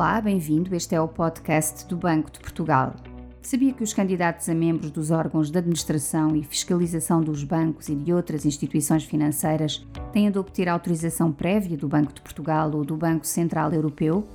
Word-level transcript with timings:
Olá, 0.00 0.18
bem-vindo. 0.18 0.74
Este 0.74 0.94
é 0.94 1.00
o 1.00 1.06
podcast 1.06 1.86
do 1.86 1.94
Banco 1.94 2.30
de 2.30 2.40
Portugal. 2.40 2.96
Sabia 3.42 3.74
que 3.74 3.82
os 3.82 3.92
candidatos 3.92 4.48
a 4.48 4.54
membros 4.54 4.90
dos 4.90 5.10
órgãos 5.10 5.50
de 5.50 5.58
administração 5.58 6.34
e 6.34 6.42
fiscalização 6.42 7.20
dos 7.20 7.44
bancos 7.44 7.90
e 7.90 7.94
de 7.94 8.10
outras 8.10 8.46
instituições 8.46 9.04
financeiras 9.04 9.86
têm 10.10 10.30
de 10.30 10.38
obter 10.38 10.70
autorização 10.70 11.30
prévia 11.30 11.76
do 11.76 11.86
Banco 11.86 12.14
de 12.14 12.22
Portugal 12.22 12.70
ou 12.74 12.82
do 12.82 12.96
Banco 12.96 13.26
Central 13.26 13.74
Europeu? 13.74 14.26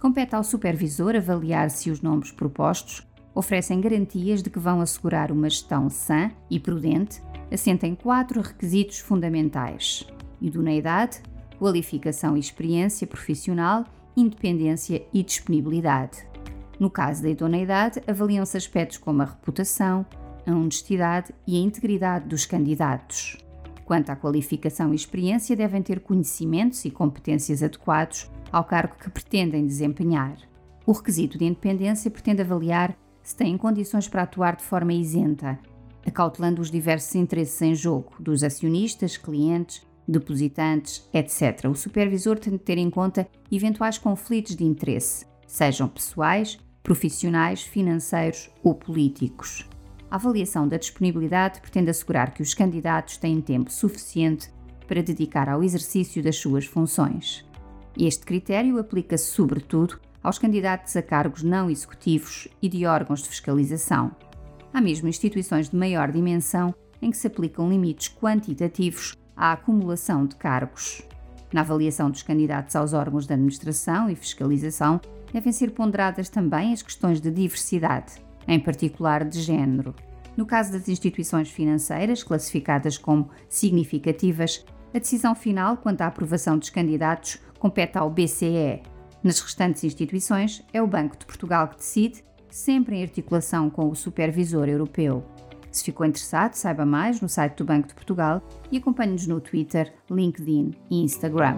Compete 0.00 0.34
ao 0.34 0.42
supervisor 0.42 1.14
avaliar 1.14 1.68
se 1.68 1.90
os 1.90 2.00
nomes 2.00 2.32
propostos 2.32 3.06
oferecem 3.34 3.82
garantias 3.82 4.42
de 4.42 4.48
que 4.48 4.58
vão 4.58 4.80
assegurar 4.80 5.30
uma 5.30 5.50
gestão 5.50 5.90
sã 5.90 6.30
e 6.48 6.58
prudente, 6.58 7.22
assenta 7.52 7.86
em 7.86 7.94
quatro 7.94 8.40
requisitos 8.40 8.98
fundamentais: 8.98 10.06
idoneidade, 10.40 11.20
qualificação 11.58 12.34
e 12.34 12.40
experiência 12.40 13.06
profissional, 13.06 13.84
independência 14.16 15.04
e 15.12 15.22
disponibilidade. 15.22 16.26
No 16.78 16.90
caso 16.90 17.22
da 17.22 17.30
idoneidade, 17.30 18.02
avaliam-se 18.06 18.56
aspectos 18.56 18.98
como 18.98 19.22
a 19.22 19.26
reputação, 19.26 20.04
a 20.46 20.50
honestidade 20.50 21.32
e 21.46 21.56
a 21.56 21.60
integridade 21.60 22.28
dos 22.28 22.44
candidatos. 22.44 23.38
Quanto 23.84 24.10
à 24.10 24.16
qualificação 24.16 24.92
e 24.92 24.96
experiência, 24.96 25.56
devem 25.56 25.82
ter 25.82 26.00
conhecimentos 26.00 26.84
e 26.84 26.90
competências 26.90 27.62
adequados 27.62 28.30
ao 28.50 28.64
cargo 28.64 28.96
que 28.96 29.10
pretendem 29.10 29.66
desempenhar. 29.66 30.36
O 30.84 30.92
requisito 30.92 31.38
de 31.38 31.44
independência 31.44 32.10
pretende 32.10 32.42
avaliar 32.42 32.96
se 33.22 33.36
têm 33.36 33.56
condições 33.56 34.08
para 34.08 34.22
atuar 34.22 34.56
de 34.56 34.64
forma 34.64 34.92
isenta, 34.92 35.58
acautelando 36.06 36.60
os 36.60 36.70
diversos 36.70 37.14
interesses 37.14 37.62
em 37.62 37.74
jogo 37.74 38.12
dos 38.18 38.42
acionistas, 38.42 39.16
clientes, 39.16 39.86
depositantes, 40.06 41.08
etc. 41.12 41.66
O 41.70 41.74
supervisor 41.74 42.38
tem 42.38 42.52
de 42.52 42.58
ter 42.58 42.78
em 42.78 42.90
conta 42.90 43.28
eventuais 43.50 43.98
conflitos 43.98 44.56
de 44.56 44.64
interesse, 44.64 45.26
sejam 45.46 45.88
pessoais, 45.88 46.58
profissionais, 46.82 47.62
financeiros 47.62 48.50
ou 48.62 48.74
políticos. 48.74 49.68
A 50.10 50.16
avaliação 50.16 50.68
da 50.68 50.76
disponibilidade 50.76 51.60
pretende 51.60 51.90
assegurar 51.90 52.34
que 52.34 52.42
os 52.42 52.52
candidatos 52.52 53.16
têm 53.16 53.40
tempo 53.40 53.72
suficiente 53.72 54.50
para 54.86 55.02
dedicar 55.02 55.48
ao 55.48 55.62
exercício 55.62 56.22
das 56.22 56.36
suas 56.36 56.66
funções. 56.66 57.44
Este 57.98 58.26
critério 58.26 58.78
aplica-se, 58.78 59.30
sobretudo, 59.30 59.98
aos 60.22 60.38
candidatos 60.38 60.96
a 60.96 61.02
cargos 61.02 61.42
não 61.42 61.70
executivos 61.70 62.48
e 62.60 62.68
de 62.68 62.86
órgãos 62.86 63.22
de 63.22 63.28
fiscalização. 63.28 64.14
Há 64.72 64.80
mesmo 64.80 65.08
instituições 65.08 65.68
de 65.68 65.76
maior 65.76 66.10
dimensão 66.10 66.74
em 67.00 67.10
que 67.10 67.16
se 67.16 67.26
aplicam 67.26 67.68
limites 67.68 68.08
quantitativos 68.08 69.14
à 69.36 69.52
acumulação 69.52 70.26
de 70.26 70.36
cargos. 70.36 71.02
Na 71.52 71.60
avaliação 71.60 72.10
dos 72.10 72.22
candidatos 72.22 72.74
aos 72.74 72.92
órgãos 72.92 73.26
de 73.26 73.34
administração 73.34 74.08
e 74.08 74.14
fiscalização, 74.14 75.00
devem 75.32 75.52
ser 75.52 75.70
ponderadas 75.72 76.28
também 76.28 76.72
as 76.72 76.82
questões 76.82 77.20
de 77.20 77.30
diversidade, 77.30 78.14
em 78.46 78.58
particular 78.58 79.24
de 79.24 79.40
género. 79.40 79.94
No 80.36 80.46
caso 80.46 80.72
das 80.72 80.88
instituições 80.88 81.50
financeiras, 81.50 82.22
classificadas 82.22 82.96
como 82.96 83.28
significativas, 83.48 84.64
a 84.94 84.98
decisão 84.98 85.34
final 85.34 85.76
quanto 85.76 86.02
à 86.02 86.06
aprovação 86.06 86.58
dos 86.58 86.70
candidatos 86.70 87.38
compete 87.58 87.96
ao 87.98 88.10
BCE. 88.10 88.82
Nas 89.22 89.40
restantes 89.40 89.84
instituições, 89.84 90.64
é 90.72 90.82
o 90.82 90.86
Banco 90.86 91.16
de 91.16 91.26
Portugal 91.26 91.68
que 91.68 91.76
decide, 91.76 92.24
sempre 92.50 92.96
em 92.96 93.02
articulação 93.02 93.70
com 93.70 93.88
o 93.88 93.94
Supervisor 93.94 94.68
Europeu. 94.68 95.24
Se 95.72 95.82
ficou 95.82 96.04
interessado, 96.04 96.54
saiba 96.54 96.84
mais 96.84 97.20
no 97.20 97.28
site 97.28 97.56
do 97.56 97.64
Banco 97.64 97.88
de 97.88 97.94
Portugal 97.94 98.42
e 98.70 98.76
acompanhe-nos 98.76 99.26
no 99.26 99.40
Twitter, 99.40 99.92
LinkedIn 100.10 100.74
e 100.90 101.02
Instagram. 101.02 101.56